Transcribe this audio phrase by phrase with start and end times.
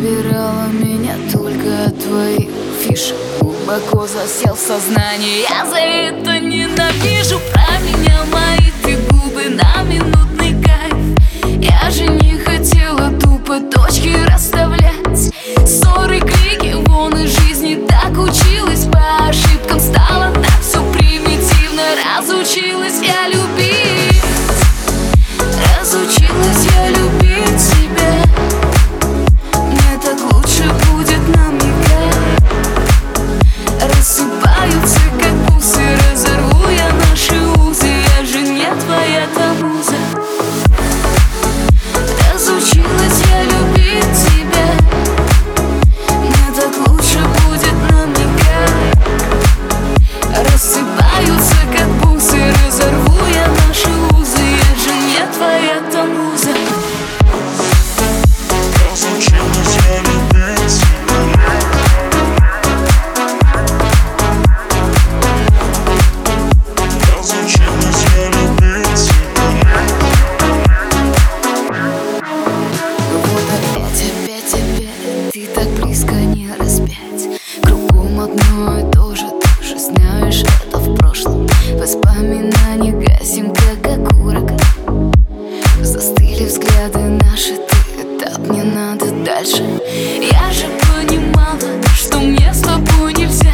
[0.00, 2.50] пробирала меня только от твоих
[3.70, 7.38] Глубоко засел в сознании, я за это ненавижу
[86.40, 89.62] Застыли взгляды наши Ты этап, не надо дальше.
[90.20, 91.58] Я же понимала,
[91.94, 93.52] что мне с тобой нельзя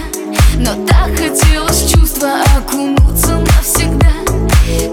[0.58, 4.12] Но так хотелось чувства окунуться навсегда.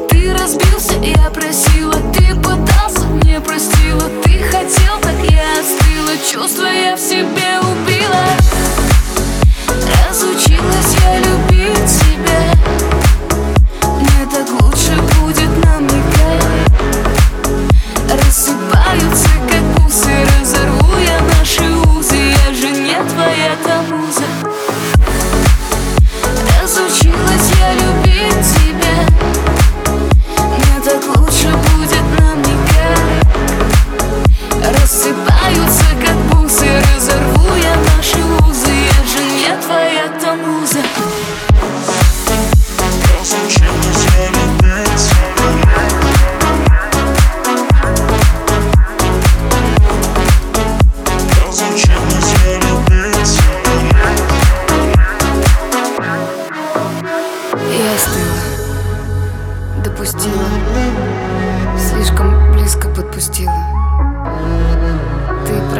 [0.09, 4.09] Ты разбился, я просила Ты пытался, не простила.
[4.23, 7.42] Ты хотел, так я остыла я в себе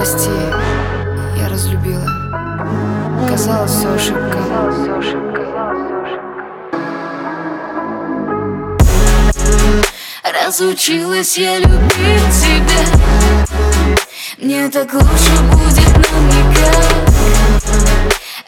[0.03, 0.30] прости,
[1.38, 2.06] я разлюбила.
[3.30, 4.38] Казалось, все ошибка.
[10.24, 12.84] Разучилась я любить тебя.
[14.40, 16.84] Мне так лучше будет нам никак.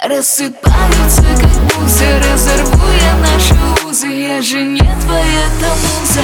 [0.03, 3.55] Рассыпаются, как бусы Разорву я наши
[3.87, 4.07] узы.
[4.07, 6.21] Я же не твоя та муза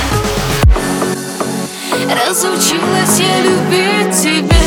[2.09, 4.60] Разучилась я любить тебя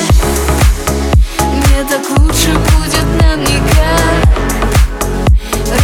[2.44, 4.28] лучше будет нам никак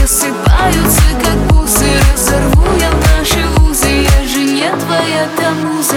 [0.01, 5.97] Рассыпаются, как бусы Разорву я наши узы Я же не твоя та муза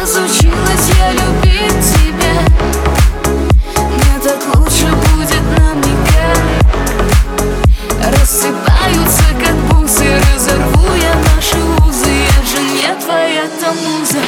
[0.00, 2.36] Разучилась я любить тебя.
[3.76, 6.38] Мне так лучше будет нам никак
[8.12, 14.18] Рассыпаются, как бусы Разорву я наши узы Я же не твоя та муза